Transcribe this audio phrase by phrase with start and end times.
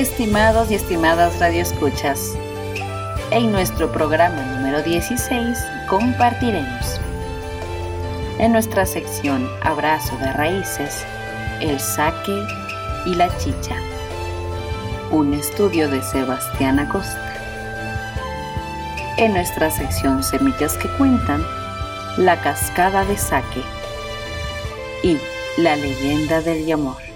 [0.00, 2.32] Estimados y estimadas radioescuchas,
[3.32, 5.58] en nuestro programa número 16
[5.90, 6.98] compartiremos
[8.38, 11.04] en nuestra sección Abrazo de Raíces,
[11.60, 12.46] el saque
[13.04, 13.76] y la chicha,
[15.10, 17.36] un estudio de Sebastián Acosta.
[19.18, 21.44] En nuestra sección Semillas que cuentan,
[22.16, 23.62] la cascada de saque
[25.02, 25.18] y
[25.58, 27.09] la leyenda del amor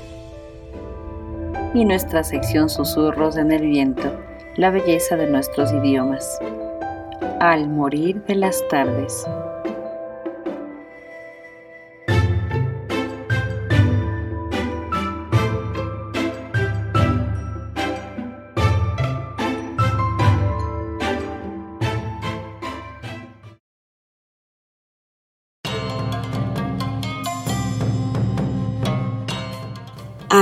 [1.74, 4.16] y nuestra sección Susurros en el Viento,
[4.56, 6.38] la belleza de nuestros idiomas.
[7.40, 9.26] Al morir de las tardes.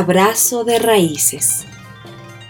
[0.02, 1.64] Abrazo de raíces.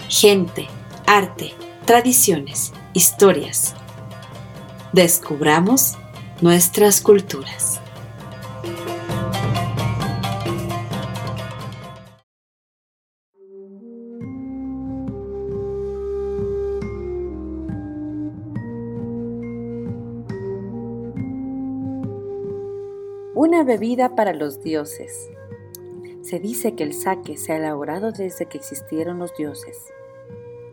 [0.09, 0.69] Gente,
[1.07, 1.53] arte,
[1.85, 3.75] tradiciones, historias.
[4.95, 5.99] Descubramos
[6.41, 7.79] nuestras culturas.
[23.35, 25.29] Una bebida para los dioses
[26.33, 29.93] se dice que el sake se ha elaborado desde que existieron los dioses.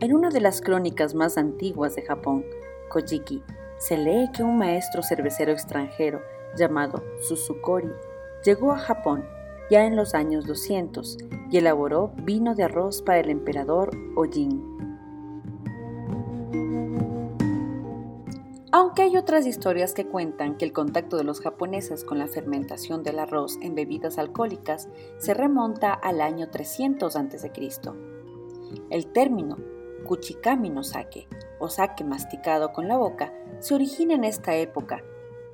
[0.00, 2.46] En una de las crónicas más antiguas de Japón,
[2.88, 3.42] Kojiki,
[3.76, 6.22] se lee que un maestro cervecero extranjero
[6.56, 7.90] llamado Susukori
[8.42, 9.28] llegó a Japón
[9.70, 11.18] ya en los años 200
[11.50, 14.89] y elaboró vino de arroz para el emperador Ojin.
[18.80, 23.02] Aunque hay otras historias que cuentan que el contacto de los japoneses con la fermentación
[23.02, 27.52] del arroz en bebidas alcohólicas se remonta al año 300 a.C.
[28.88, 29.58] El término
[30.06, 35.04] kuchikami no sake o sake masticado con la boca se origina en esta época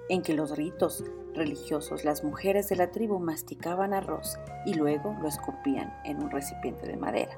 [0.09, 1.03] en que los ritos
[1.35, 6.87] religiosos las mujeres de la tribu masticaban arroz y luego lo escupían en un recipiente
[6.87, 7.37] de madera,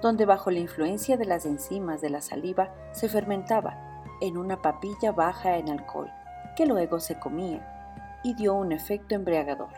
[0.00, 3.91] donde bajo la influencia de las enzimas de la saliva se fermentaba
[4.22, 6.08] en una papilla baja en alcohol,
[6.54, 9.70] que luego se comía y dio un efecto embriagador.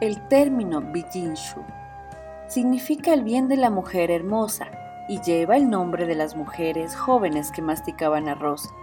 [0.00, 1.62] El término Bijinshu
[2.48, 4.66] significa el bien de la mujer hermosa
[5.08, 8.74] y lleva el nombre de las mujeres jóvenes que masticaban arroz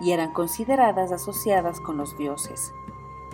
[0.00, 2.72] y eran consideradas asociadas con los dioses.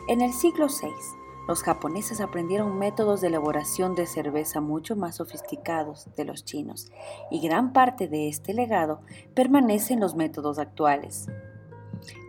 [0.09, 6.09] En el siglo VI, los japoneses aprendieron métodos de elaboración de cerveza mucho más sofisticados
[6.17, 6.91] de los chinos,
[7.31, 9.01] y gran parte de este legado
[9.35, 11.27] permanece en los métodos actuales.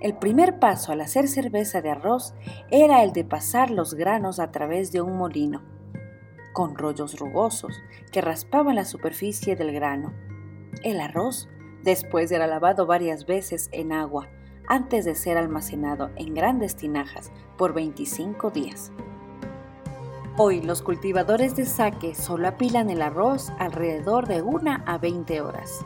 [0.01, 2.33] El primer paso al hacer cerveza de arroz
[2.69, 5.61] era el de pasar los granos a través de un molino,
[6.53, 7.73] con rollos rugosos
[8.11, 10.13] que raspaban la superficie del grano.
[10.83, 11.47] El arroz
[11.83, 14.28] después era lavado varias veces en agua
[14.67, 18.91] antes de ser almacenado en grandes tinajas por 25 días.
[20.38, 25.85] Hoy los cultivadores de saque solo apilan el arroz alrededor de una a 20 horas.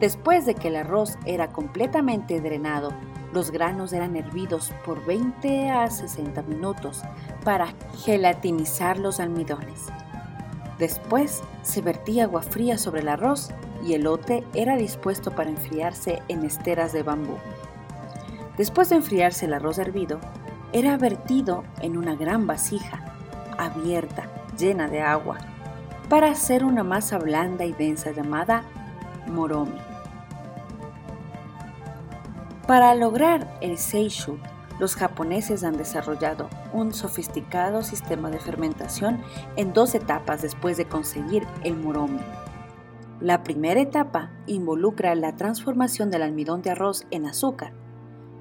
[0.00, 2.92] Después de que el arroz era completamente drenado,
[3.32, 7.02] los granos eran hervidos por 20 a 60 minutos
[7.44, 7.74] para
[8.04, 9.86] gelatinizar los almidones.
[10.78, 13.50] Después se vertía agua fría sobre el arroz
[13.84, 17.36] y el lote era dispuesto para enfriarse en esteras de bambú.
[18.56, 20.20] Después de enfriarse el arroz hervido,
[20.72, 23.00] era vertido en una gran vasija
[23.58, 24.28] abierta,
[24.58, 25.38] llena de agua,
[26.08, 28.64] para hacer una masa blanda y densa llamada
[29.26, 29.78] moromi.
[32.66, 34.38] Para lograr el seishu,
[34.78, 39.22] los japoneses han desarrollado un sofisticado sistema de fermentación
[39.56, 42.20] en dos etapas después de conseguir el moromi.
[43.20, 47.72] La primera etapa involucra la transformación del almidón de arroz en azúcar,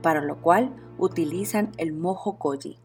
[0.01, 2.77] para lo cual utilizan el mojo koji,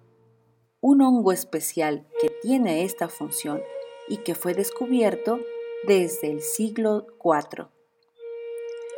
[0.81, 3.61] un hongo especial que tiene esta función
[4.09, 5.39] y que fue descubierto
[5.87, 7.69] desde el siglo IV.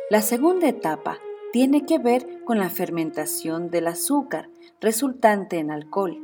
[0.09, 1.19] La segunda etapa
[1.51, 4.49] tiene que ver con la fermentación del azúcar
[4.81, 6.17] resultante en alcohol,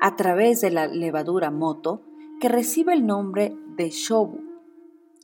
[0.00, 2.02] a través de la levadura moto
[2.40, 4.40] que recibe el nombre de shobu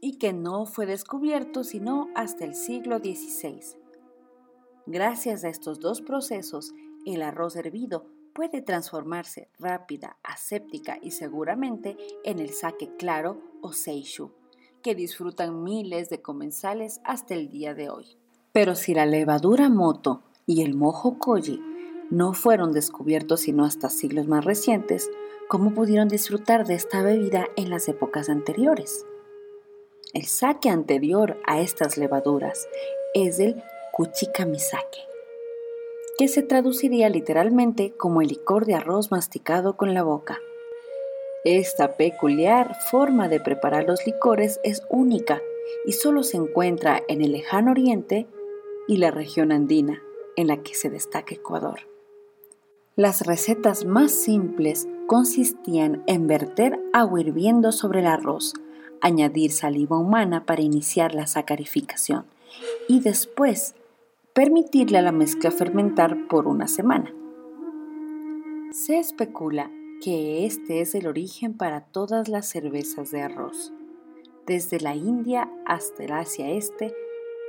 [0.01, 3.80] y que no fue descubierto sino hasta el siglo XVI.
[4.87, 6.75] Gracias a estos dos procesos,
[7.06, 14.32] el arroz hervido puede transformarse rápida, aséptica y seguramente en el sake claro o seishu,
[14.82, 18.17] que disfrutan miles de comensales hasta el día de hoy.
[18.53, 21.62] Pero si la levadura moto y el mojo koji
[22.11, 25.11] no fueron descubiertos sino hasta siglos más recientes,
[25.49, 29.05] ¿cómo pudieron disfrutar de esta bebida en las épocas anteriores?
[30.12, 32.67] El sake anterior a estas levaduras
[33.15, 33.62] es el
[34.00, 35.06] kuchikamisake,
[36.17, 40.41] que se traduciría literalmente como el licor de arroz masticado con la boca.
[41.44, 45.43] Esta peculiar forma de preparar los licores es única
[45.85, 48.26] y solo se encuentra en el lejano oriente
[48.88, 50.02] y la región andina,
[50.35, 51.81] en la que se destaca Ecuador.
[52.97, 58.55] Las recetas más simples consistían en verter agua hirviendo sobre el arroz,
[59.02, 62.25] añadir saliva humana para iniciar la sacarificación
[62.88, 63.75] y después
[64.35, 67.12] permitirle a la mezcla fermentar por una semana.
[68.71, 73.73] Se especula que este es el origen para todas las cervezas de arroz,
[74.47, 76.94] desde la India hasta el Asia Este,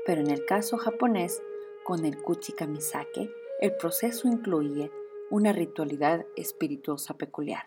[0.07, 1.43] pero en el caso japonés,
[1.83, 3.29] con el kuchikamisake,
[3.59, 4.91] el proceso incluye
[5.29, 7.65] una ritualidad espirituosa peculiar.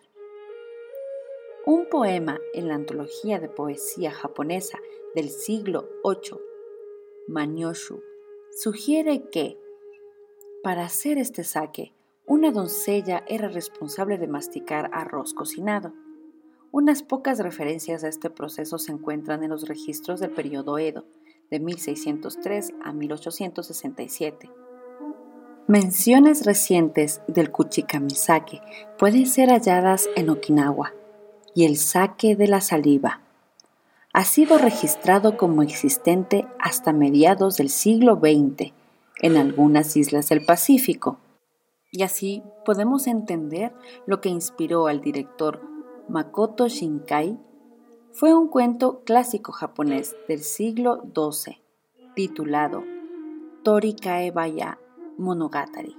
[1.66, 4.78] Un poema en la antología de poesía japonesa
[5.14, 6.38] del siglo VIII,
[7.28, 8.02] Manyoshu,
[8.56, 9.58] sugiere que,
[10.62, 11.92] para hacer este sake,
[12.26, 15.92] una doncella era responsable de masticar arroz cocinado.
[16.72, 21.04] Unas pocas referencias a este proceso se encuentran en los registros del periodo Edo,
[21.50, 24.50] de 1603 a 1867
[25.66, 28.60] Menciones recientes del Kuchikamisake
[28.98, 30.92] pueden ser halladas en Okinawa
[31.54, 33.22] y el sake de la saliva.
[34.16, 38.72] Ha sido registrado como existente hasta mediados del siglo XX
[39.20, 41.18] en algunas islas del Pacífico.
[41.90, 43.74] Y así podemos entender
[44.06, 45.62] lo que inspiró al director
[46.08, 47.40] Makoto Shinkai.
[48.12, 51.60] Fue un cuento clásico japonés del siglo XII
[52.14, 52.84] titulado
[53.64, 54.78] Torikae Baya
[55.18, 55.96] Monogatari.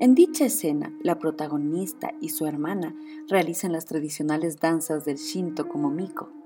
[0.00, 2.94] En dicha escena, la protagonista y su hermana
[3.28, 6.39] realizan las tradicionales danzas del Shinto como Miko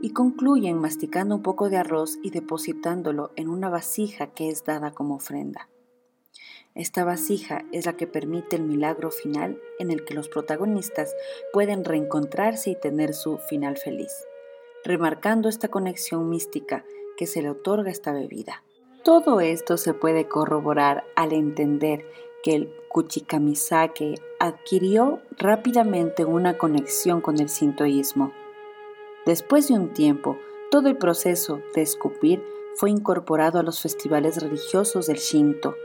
[0.00, 4.92] y concluyen masticando un poco de arroz y depositándolo en una vasija que es dada
[4.92, 5.68] como ofrenda.
[6.74, 11.14] Esta vasija es la que permite el milagro final en el que los protagonistas
[11.52, 14.12] pueden reencontrarse y tener su final feliz,
[14.84, 16.84] remarcando esta conexión mística
[17.16, 18.62] que se le otorga esta bebida.
[19.04, 22.06] Todo esto se puede corroborar al entender
[22.42, 28.32] que el Kuchikamisake adquirió rápidamente una conexión con el sintoísmo.
[29.30, 30.36] Después de un tiempo,
[30.72, 32.42] todo el proceso de escupir
[32.74, 35.76] fue incorporado a los festivales religiosos del Shinto.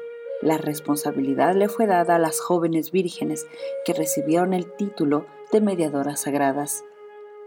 [0.42, 3.46] La responsabilidad le fue dada a las jóvenes vírgenes
[3.86, 6.84] que recibieron el título de mediadoras sagradas,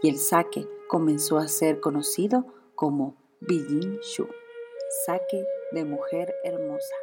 [0.01, 2.45] y el sake comenzó a ser conocido
[2.75, 4.25] como Bijin Shu,
[5.05, 6.95] sake de mujer hermosa.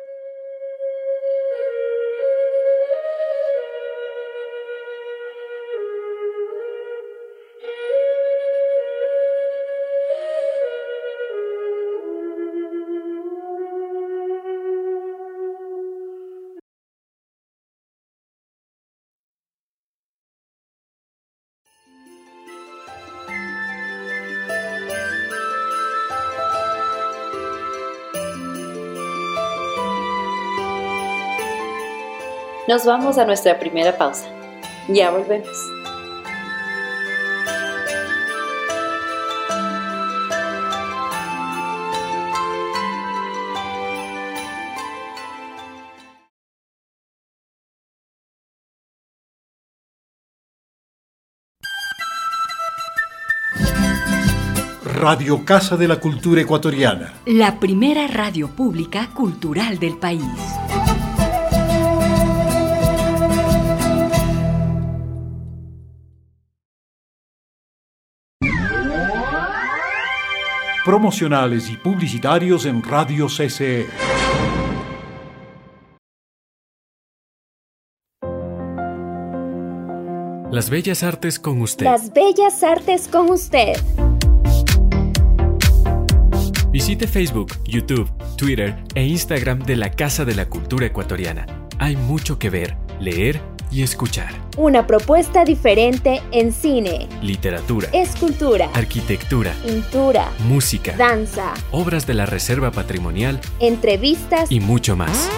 [32.68, 34.26] Nos vamos a nuestra primera pausa.
[34.88, 35.56] Ya volvemos.
[54.84, 57.14] Radio Casa de la Cultura Ecuatoriana.
[57.26, 60.24] La primera radio pública cultural del país.
[70.86, 73.88] Promocionales y publicitarios en Radio CCE.
[80.52, 81.86] Las bellas artes con usted.
[81.86, 83.72] Las bellas artes con usted.
[86.70, 91.46] Visite Facebook, YouTube, Twitter e Instagram de la Casa de la Cultura Ecuatoriana.
[91.80, 94.34] Hay mucho que ver, leer y escuchar.
[94.56, 102.70] Una propuesta diferente en cine, Literatura, escultura, arquitectura, pintura, música, danza, obras de la Reserva
[102.70, 104.50] Patrimonial entrevistas.
[104.50, 105.28] y mucho más.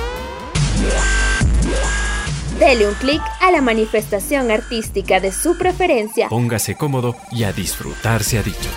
[2.58, 6.28] Dele un clic a la manifestación artística de su preferencia.
[6.28, 8.68] Póngase cómodo y a disfrutar se ha dicho.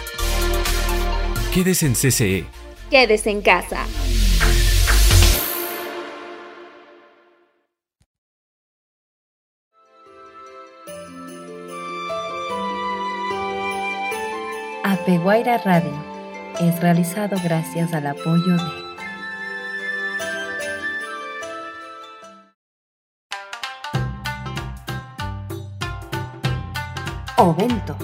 [1.54, 2.46] Quédese en CCE.
[2.92, 3.86] Quédese en casa.
[15.12, 15.92] Apeguaira Radio
[16.62, 18.64] es realizado gracias al apoyo de
[27.36, 27.98] Ovento.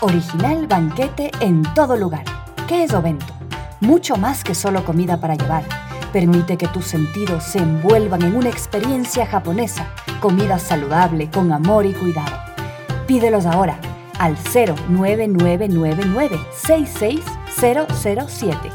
[0.00, 2.24] Original banquete en todo lugar.
[2.66, 3.34] ¿Qué es Ovento?
[3.80, 5.64] Mucho más que solo comida para llevar.
[6.10, 9.92] Permite que tus sentidos se envuelvan en una experiencia japonesa.
[10.22, 12.34] Comida saludable, con amor y cuidado.
[13.06, 13.78] Pídelos ahora
[14.19, 18.71] al 09999 66007.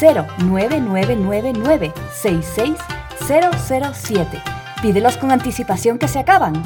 [0.00, 4.42] 09999 66007.
[4.82, 6.62] Pídelos con anticipación que se acaban.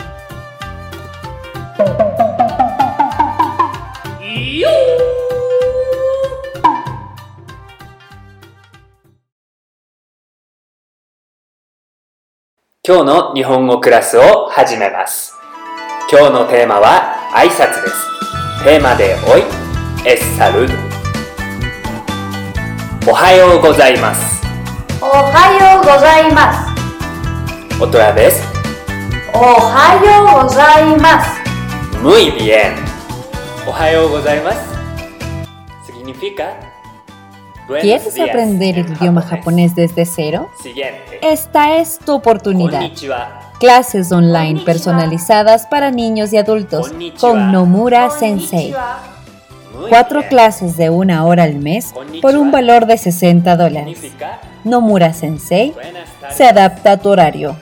[12.82, 15.34] "今日の日本語クラスを始めます
[16.10, 19.43] 今日のテーマは 挨拶ですテーマでおい
[20.05, 20.73] エスサルド
[23.09, 24.41] おはようございます
[25.01, 26.53] おはようございま
[27.77, 27.81] す。
[27.81, 28.41] オトラです
[29.33, 31.41] おはようございます。
[32.01, 32.73] Muy bien
[33.67, 34.59] おはようございます
[35.85, 36.53] significa
[37.67, 40.49] ¿Quieres aprender el idioma japonés desde cero?
[40.61, 42.81] Siguiente Esta es tu oportunidad.
[43.63, 48.75] Clases online personalizadas para niños y adultos con Nomura Sensei.
[49.87, 54.01] Cuatro clases de una hora al mes por un valor de 60 dólares.
[54.65, 55.73] Nomura Sensei
[56.29, 57.55] se adapta a tu horario.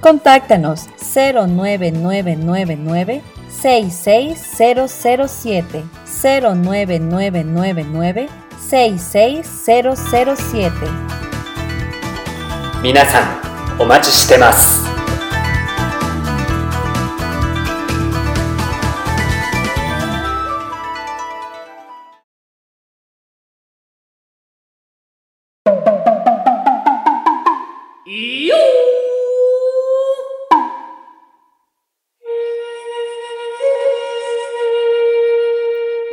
[0.00, 3.22] Contáctanos 09999
[3.62, 5.84] 66007
[6.20, 8.28] 09999
[8.68, 10.72] 66007
[12.82, 13.40] 皆さ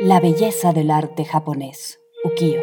[0.04, 1.98] La belleza del arte japonés.
[2.26, 2.60] Ukiyo.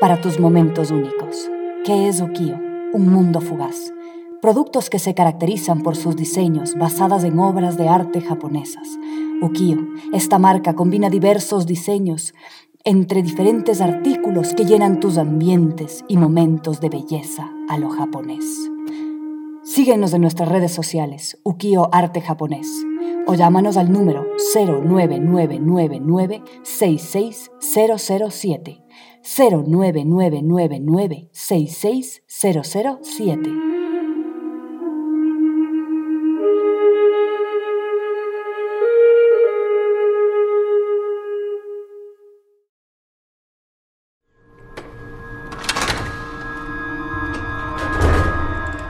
[0.00, 1.50] Para tus momentos únicos.
[1.84, 2.54] ¿Qué es Ukiyo?
[2.92, 3.92] Un mundo fugaz.
[4.40, 8.96] Productos que se caracterizan por sus diseños basadas en obras de arte japonesas.
[9.42, 9.78] Ukiyo.
[10.12, 12.32] Esta marca combina diversos diseños
[12.84, 18.44] entre diferentes artículos que llenan tus ambientes y momentos de belleza a lo japonés.
[19.64, 22.68] Síguenos en nuestras redes sociales, Ukiyo Arte Japonés,
[23.28, 28.82] o llámanos al número 09999 66007.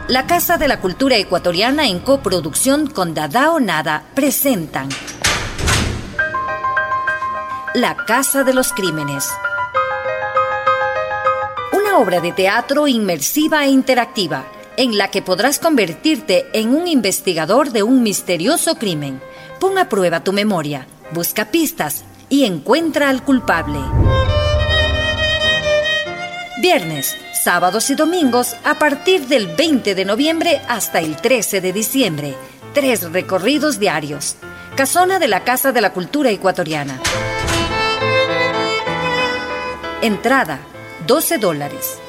[0.09, 4.89] La Casa de la Cultura Ecuatoriana en coproducción con Dadao Nada presentan
[7.75, 9.29] La Casa de los Crímenes.
[11.75, 14.47] Una obra de teatro inmersiva e interactiva
[14.79, 19.21] en la que podrás convertirte en un investigador de un misterioso crimen.
[19.61, 23.81] Pon a prueba tu memoria, busca pistas y encuentra al culpable.
[26.61, 32.35] Viernes, sábados y domingos a partir del 20 de noviembre hasta el 13 de diciembre.
[32.75, 34.35] Tres recorridos diarios.
[34.75, 37.01] Casona de la Casa de la Cultura Ecuatoriana.
[40.03, 40.59] Entrada,
[41.07, 42.01] 12 dólares.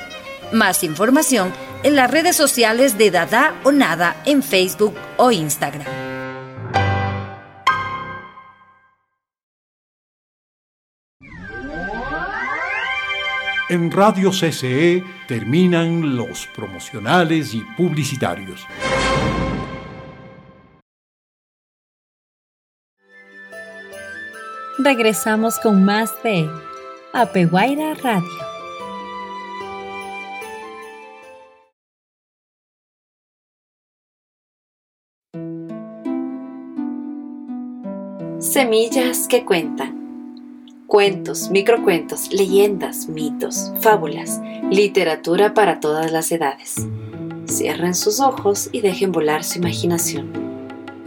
[0.53, 1.51] Más información
[1.83, 5.87] en las redes sociales de Dada o Nada en Facebook o Instagram.
[13.69, 18.67] En Radio CCE terminan los promocionales y publicitarios.
[24.77, 26.49] Regresamos con más de
[27.13, 28.60] Apeguaira Radio.
[38.51, 40.83] Semillas que cuentan.
[40.85, 46.85] Cuentos, microcuentos, leyendas, mitos, fábulas, literatura para todas las edades.
[47.47, 50.33] Cierren sus ojos y dejen volar su imaginación.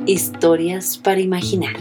[0.07, 1.77] Historias para imaginar.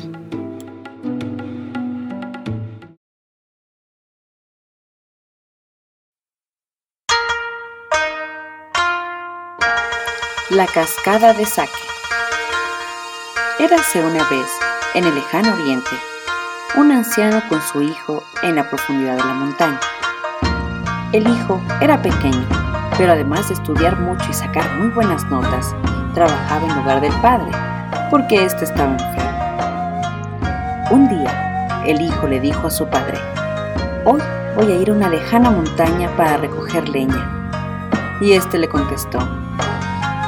[10.50, 11.72] La cascada de Sake.
[13.60, 14.50] Érase una vez,
[14.96, 15.90] en el lejano oriente,
[16.78, 19.80] un anciano con su hijo en la profundidad de la montaña.
[21.12, 22.46] El hijo era pequeño,
[22.98, 25.74] pero además de estudiar mucho y sacar muy buenas notas,
[26.14, 27.52] trabajaba en lugar del padre,
[28.12, 29.24] porque éste estaba enfermo.
[30.92, 33.18] Un día, el hijo le dijo a su padre,
[34.06, 34.22] Hoy
[34.56, 37.50] voy a ir a una lejana montaña para recoger leña.
[38.22, 39.18] Y éste le contestó,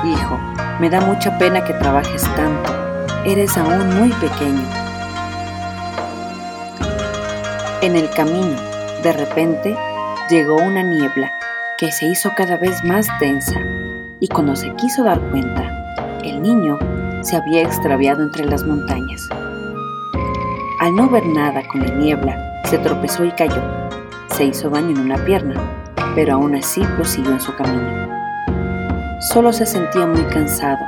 [0.03, 0.39] Hijo,
[0.79, 2.74] me da mucha pena que trabajes tanto.
[3.27, 4.61] Eres aún muy pequeño.
[7.81, 8.55] En el camino,
[9.01, 9.75] de repente,
[10.29, 11.31] llegó una niebla
[11.79, 13.59] que se hizo cada vez más densa
[14.19, 15.63] y cuando se quiso dar cuenta,
[16.23, 16.77] el niño
[17.23, 19.27] se había extraviado entre las montañas.
[20.79, 23.89] Al no ver nada con la niebla, se tropezó y cayó.
[24.27, 25.55] Se hizo daño en una pierna,
[26.13, 28.07] pero aún así prosiguió en su camino.
[29.19, 30.85] Solo se sentía muy cansado,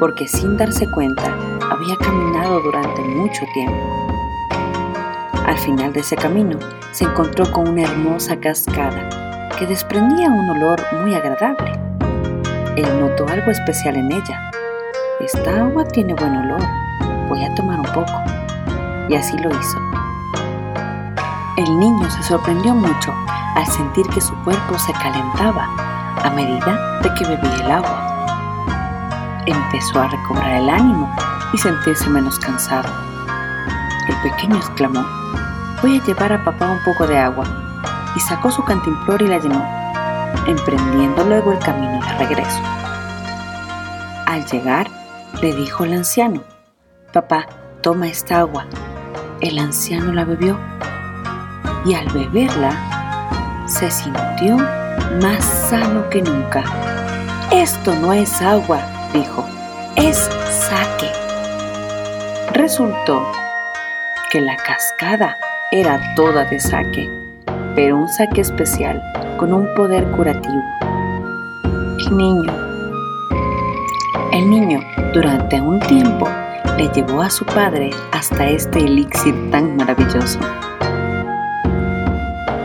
[0.00, 1.36] porque sin darse cuenta
[1.70, 3.76] había caminado durante mucho tiempo.
[5.46, 6.58] Al final de ese camino
[6.92, 11.72] se encontró con una hermosa cascada que desprendía un olor muy agradable.
[12.76, 14.50] Él notó algo especial en ella.
[15.20, 16.62] Esta agua tiene buen olor,
[17.28, 18.12] voy a tomar un poco.
[19.08, 19.78] Y así lo hizo.
[21.56, 23.12] El niño se sorprendió mucho
[23.56, 25.66] al sentir que su cuerpo se calentaba
[26.22, 29.44] a medida de que bebía el agua.
[29.46, 31.10] Empezó a recobrar el ánimo
[31.52, 32.88] y sentirse menos cansado.
[34.08, 35.04] El pequeño exclamó,
[35.82, 37.44] voy a llevar a papá un poco de agua,
[38.16, 39.64] y sacó su cantimplora y la llenó,
[40.46, 42.60] emprendiendo luego el camino de regreso.
[44.26, 44.88] Al llegar,
[45.40, 46.42] le dijo el anciano,
[47.12, 47.46] papá,
[47.82, 48.66] toma esta agua.
[49.40, 50.58] El anciano la bebió
[51.84, 54.56] y al beberla se sintió
[55.22, 56.64] más sano que nunca.
[57.50, 58.80] Esto no es agua,
[59.12, 59.46] dijo,
[59.96, 60.28] es
[60.68, 61.07] saque.
[62.58, 63.24] Resultó
[64.32, 65.38] que la cascada
[65.70, 67.08] era toda de saque,
[67.76, 69.00] pero un saque especial
[69.38, 70.60] con un poder curativo.
[72.00, 72.52] El niño,
[74.32, 74.80] el niño
[75.14, 76.28] durante un tiempo
[76.76, 80.40] le llevó a su padre hasta este elixir tan maravilloso.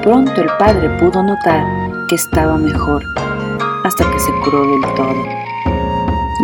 [0.01, 1.63] Pronto el padre pudo notar
[2.09, 3.03] que estaba mejor
[3.83, 5.23] hasta que se curó del todo.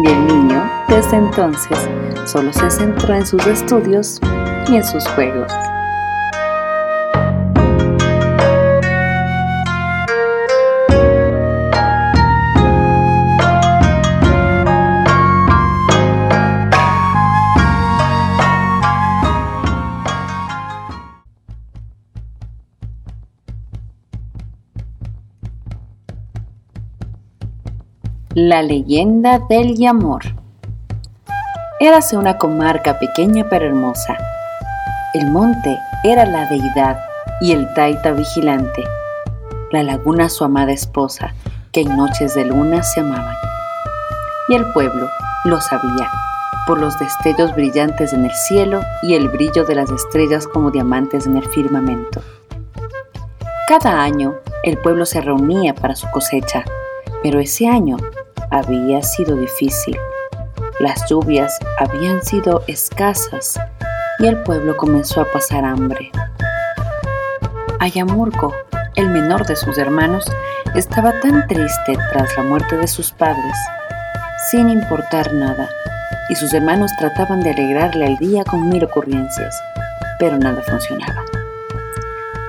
[0.03, 1.89] Y el niño, desde entonces,
[2.25, 4.19] solo se centró en sus estudios
[4.69, 5.51] y en sus juegos.
[28.35, 30.38] La leyenda del Yamor.
[31.81, 34.17] Érase una comarca pequeña pero hermosa.
[35.13, 36.99] El monte era la deidad
[37.39, 38.83] y el taita vigilante.
[39.71, 41.33] La laguna su amada esposa,
[41.71, 43.35] que en noches de luna se amaban.
[44.49, 45.07] Y el pueblo
[45.45, 46.11] lo sabía,
[46.67, 51.27] por los destellos brillantes en el cielo y el brillo de las estrellas como diamantes
[51.27, 52.21] en el firmamento.
[53.69, 56.65] Cada año el pueblo se reunía para su cosecha,
[57.23, 57.95] pero ese año
[58.51, 59.97] había sido difícil.
[60.79, 63.59] Las lluvias habían sido escasas
[64.19, 66.09] y el pueblo comenzó a pasar hambre.
[67.79, 68.55] Ayamurco,
[68.95, 70.25] el menor de sus hermanos,
[70.75, 73.57] estaba tan triste tras la muerte de sus padres,
[74.51, 75.69] sin importar nada,
[76.29, 79.61] y sus hermanos trataban de alegrarle el día con mil ocurrencias,
[80.17, 81.25] pero nada funcionaba.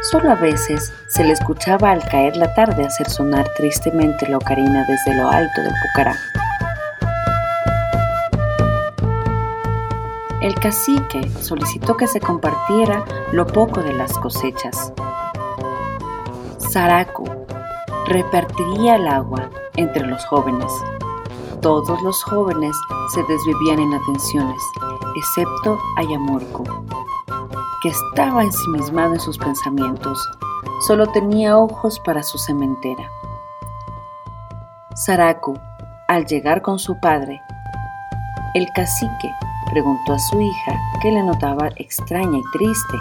[0.03, 4.87] Solo a veces se le escuchaba al caer la tarde hacer sonar tristemente la ocarina
[4.87, 6.15] desde lo alto del Pucará.
[10.41, 14.91] El cacique solicitó que se compartiera lo poco de las cosechas.
[16.57, 17.25] Saraco,
[18.07, 20.73] repartiría el agua entre los jóvenes.
[21.61, 22.75] Todos los jóvenes
[23.13, 24.63] se desvivían en atenciones,
[25.15, 26.65] excepto Ayamorco,
[27.83, 30.27] que estaba ensimismado en sus pensamientos.
[30.87, 33.11] Solo tenía ojos para su cementera.
[34.95, 35.59] Saraku,
[36.09, 37.43] al llegar con su padre,
[38.55, 39.31] el cacique
[39.71, 42.99] preguntó a su hija que le notaba extraña y triste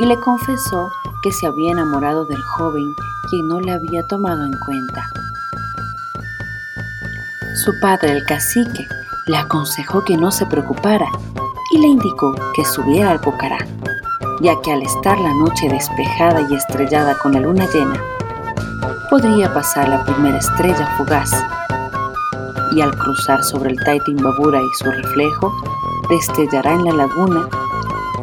[0.00, 0.88] y le confesó
[1.22, 2.94] que se había enamorado del joven
[3.28, 5.02] quien no le había tomado en cuenta.
[7.64, 8.86] Su padre, el cacique,
[9.26, 11.06] le aconsejó que no se preocupara
[11.72, 13.58] y le indicó que subiera al Pucará,
[14.40, 18.00] ya que al estar la noche despejada y estrellada con la luna llena,
[19.10, 21.30] podría pasar la primera estrella fugaz.
[22.74, 25.52] Y al cruzar sobre el Taitimbabura y su reflejo,
[26.10, 27.48] destellará en la laguna,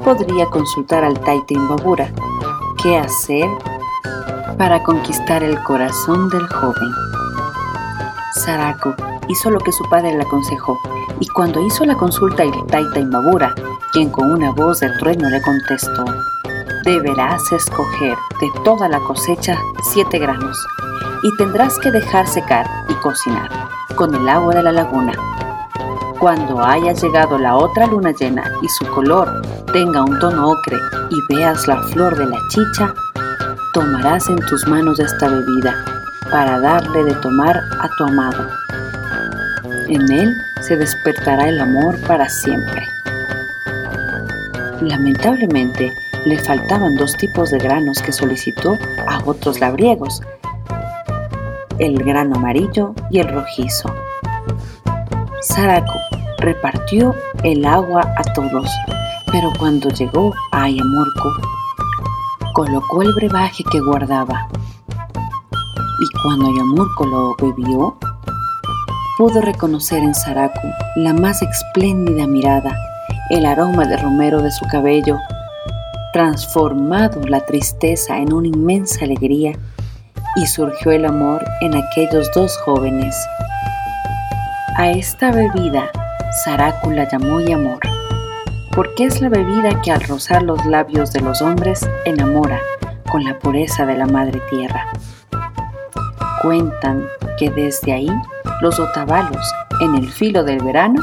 [0.04, 2.12] podría consultar al Taitimbabura
[2.84, 3.50] qué hacer
[4.58, 6.92] para conquistar el corazón del joven.
[8.36, 8.94] Sarako
[9.30, 10.78] hizo lo que su padre le aconsejó,
[11.20, 13.56] y cuando hizo la consulta el Taita Imbabura,
[13.92, 16.06] quien con una voz de trueno le contestó,
[16.84, 19.58] deberás escoger de toda la cosecha
[19.94, 20.58] siete granos,
[21.24, 23.50] y tendrás que dejar secar y cocinar
[23.96, 25.37] con el agua de la laguna.
[26.20, 30.78] Cuando haya llegado la otra luna llena y su color tenga un tono ocre
[31.12, 32.92] y veas la flor de la chicha,
[33.72, 35.76] tomarás en tus manos esta bebida
[36.32, 38.48] para darle de tomar a tu amado.
[39.88, 42.88] En él se despertará el amor para siempre.
[44.82, 45.94] Lamentablemente,
[46.26, 48.76] le faltaban dos tipos de granos que solicitó
[49.08, 50.24] a otros labriegos,
[51.78, 53.94] el grano amarillo y el rojizo.
[55.48, 55.98] Saraku
[56.40, 58.70] repartió el agua a todos,
[59.32, 61.32] pero cuando llegó a Ayamurco,
[62.54, 64.50] colocó el brebaje que guardaba.
[66.02, 67.98] Y cuando Ayamurco lo bebió,
[69.18, 72.76] pudo reconocer en Saraku la más espléndida mirada,
[73.30, 75.18] el aroma de romero de su cabello,
[76.12, 79.58] transformado la tristeza en una inmensa alegría,
[80.36, 83.16] y surgió el amor en aquellos dos jóvenes.
[84.80, 85.90] A esta bebida
[86.44, 87.80] Saraku la llamó y amor,
[88.76, 92.60] porque es la bebida que al rozar los labios de los hombres enamora
[93.10, 94.86] con la pureza de la madre tierra.
[96.44, 97.08] Cuentan
[97.40, 98.10] que desde ahí
[98.62, 99.42] los otavalos,
[99.82, 101.02] en el filo del verano,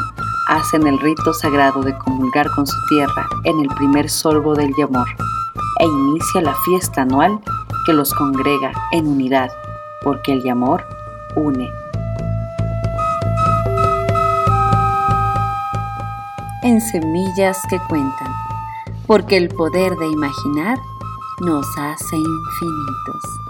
[0.51, 5.09] hacen el rito sagrado de comulgar con su tierra en el primer sorbo del yamor
[5.81, 7.41] e inicia la fiesta anual
[7.87, 9.51] que los congrega en unidad,
[10.05, 10.85] porque el yamor
[11.35, 11.84] une.
[16.65, 18.33] En semillas que cuentan,
[19.07, 20.79] porque el poder de imaginar
[21.43, 23.44] nos hace infinitos.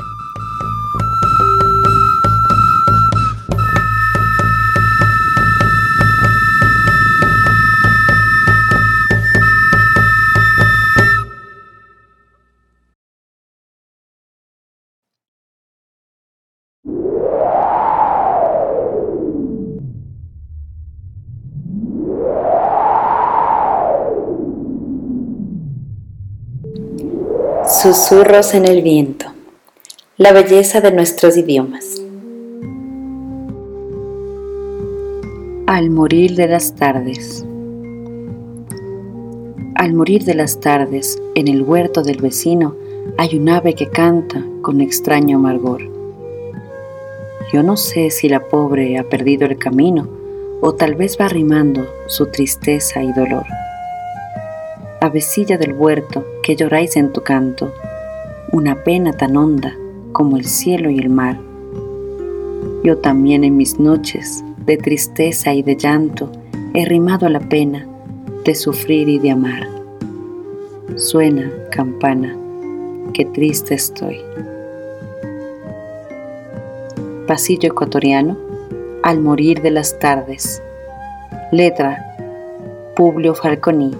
[27.84, 29.26] Susurros en el viento.
[30.16, 32.00] La belleza de nuestros idiomas.
[35.66, 37.44] Al morir de las tardes.
[39.74, 42.74] Al morir de las tardes, en el huerto del vecino,
[43.18, 45.82] hay un ave que canta con extraño amargor.
[47.52, 50.08] Yo no sé si la pobre ha perdido el camino
[50.62, 53.44] o tal vez va rimando su tristeza y dolor
[55.04, 57.72] avecilla del huerto, que lloráis en tu canto,
[58.52, 59.76] una pena tan honda
[60.12, 61.38] como el cielo y el mar.
[62.82, 66.30] Yo también en mis noches de tristeza y de llanto
[66.72, 67.86] he rimado la pena
[68.44, 69.68] de sufrir y de amar.
[70.96, 72.36] Suena, campana,
[73.12, 74.20] que triste estoy.
[77.26, 78.36] Pasillo ecuatoriano,
[79.02, 80.62] al morir de las tardes.
[81.52, 81.98] Letra,
[82.96, 83.90] Publio Falconi.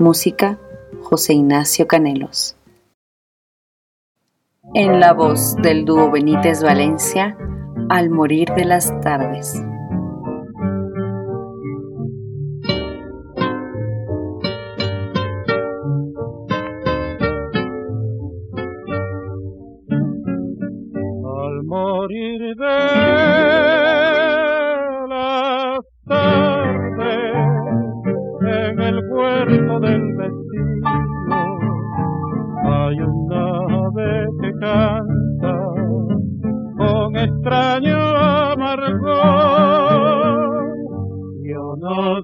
[0.00, 0.58] Música,
[1.02, 2.56] José Ignacio Canelos.
[4.72, 7.36] En la voz del dúo Benítez Valencia,
[7.90, 9.62] Al morir de las tardes.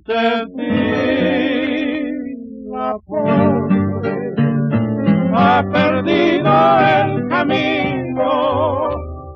[0.07, 1.97] de mí.
[2.71, 4.35] La pobre
[5.35, 8.31] ha perdido el camino,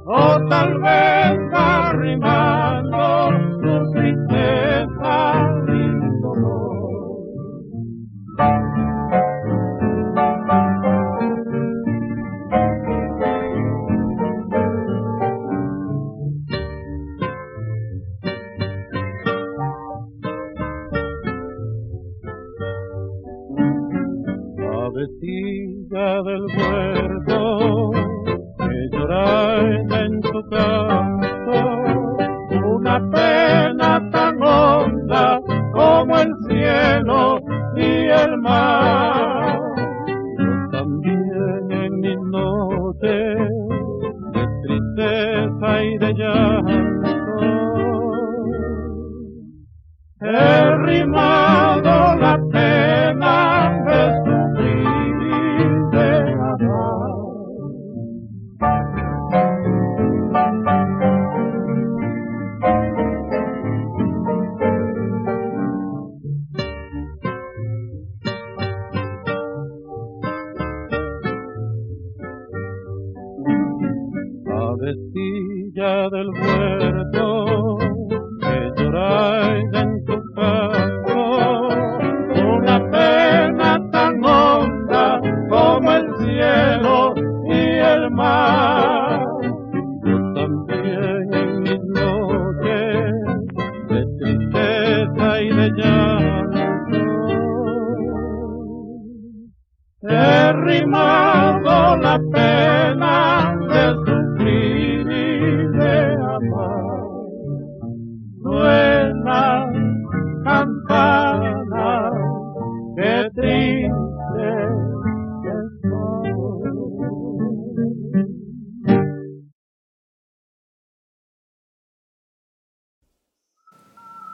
[0.07, 2.60] o tal vez arrimado.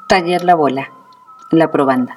[0.07, 0.89] Taller La Bola,
[1.51, 2.17] La Probanda.